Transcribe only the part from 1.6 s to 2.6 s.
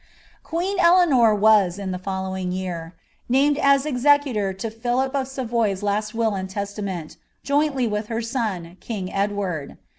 in the following